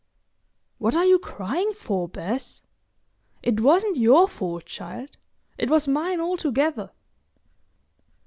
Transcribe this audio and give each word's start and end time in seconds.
What 0.79 0.95
are 0.95 1.05
you 1.05 1.19
crying 1.19 1.73
for, 1.73 2.09
Bess? 2.09 2.63
It 3.43 3.59
wasn't 3.59 3.97
your 3.97 4.27
fault, 4.27 4.65
child; 4.65 5.15
it 5.59 5.69
was 5.69 5.87
mine 5.87 6.19
altogether. 6.19 6.89